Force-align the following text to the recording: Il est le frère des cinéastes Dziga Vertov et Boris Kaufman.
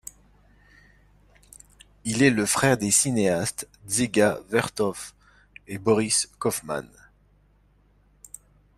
Il 2.05 2.23
est 2.23 2.31
le 2.31 2.47
frère 2.47 2.75
des 2.75 2.89
cinéastes 2.89 3.67
Dziga 3.87 4.39
Vertov 4.49 5.13
et 5.67 5.77
Boris 5.77 6.27
Kaufman. 6.39 6.87